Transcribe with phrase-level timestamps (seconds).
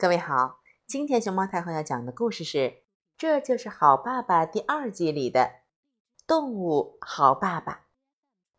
[0.00, 2.58] 各位好，今天熊猫太后要讲的故事是
[3.16, 5.40] 《这就是好爸爸》第二季里的
[6.24, 7.72] 《动物好爸爸》，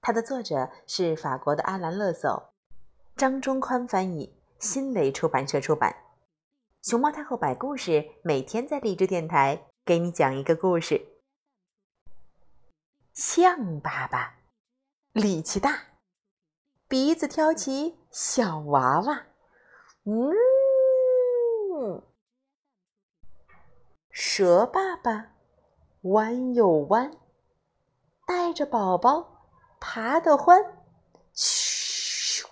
[0.02, 2.54] 它的作者是法国的阿兰·勒索，
[3.16, 5.96] 张忠宽翻译，新蕾出版社出版。
[6.82, 11.02] 熊猫太后摆故事，每天在荔枝电台给你讲一个故事。
[13.14, 14.40] 象爸爸
[15.14, 15.84] 力气大，
[16.90, 19.28] 鼻子挑起小娃娃，
[20.04, 20.34] 嗯。
[21.82, 22.04] 嗯
[24.12, 25.32] 蛇爸爸
[26.02, 27.18] 弯又弯，
[28.28, 29.48] 带着宝宝
[29.80, 30.62] 爬得欢。
[31.32, 32.46] 嘘！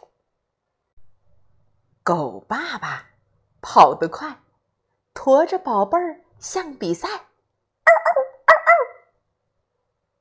[2.04, 3.10] 狗爸爸
[3.62, 4.42] 跑得快，
[5.14, 7.28] 驮着宝贝儿像比赛。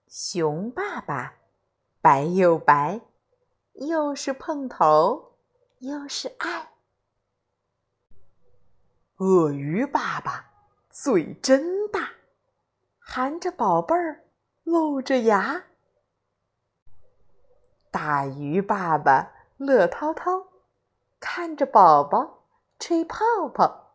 [0.09, 1.37] 熊爸爸
[2.01, 3.01] 白又白，
[3.75, 5.39] 又是碰头，
[5.79, 6.73] 又是爱。
[9.19, 10.53] 鳄鱼爸爸
[10.91, 12.11] 嘴真大，
[12.99, 14.27] 含着宝贝儿，
[14.63, 15.65] 露着牙。
[17.91, 20.49] 大鱼爸爸乐滔滔，
[21.19, 22.45] 看着宝宝
[22.79, 23.95] 吹泡泡。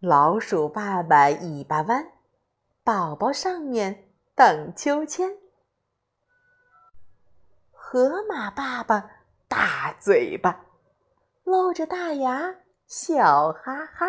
[0.00, 2.10] 老鼠爸爸尾巴弯，
[2.82, 5.36] 宝宝上面荡秋千。
[7.70, 9.18] 河马爸爸。
[10.02, 10.64] 嘴巴。
[11.44, 12.56] 露着大牙，
[12.88, 14.08] 笑哈哈。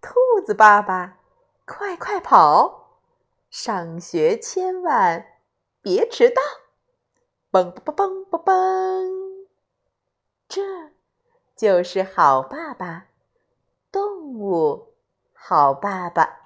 [0.00, 0.14] 兔
[0.46, 1.18] 子爸爸，
[1.66, 3.02] 快快跑！
[3.50, 5.26] 上学千万
[5.82, 6.40] 别迟到！
[7.52, 9.46] 嘣嘣嘣嘣嘣！
[10.48, 10.62] 这
[11.54, 13.08] 就是好爸爸，
[13.92, 14.94] 动物
[15.34, 16.37] 好爸爸。